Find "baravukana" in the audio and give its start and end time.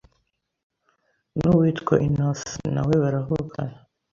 3.03-3.77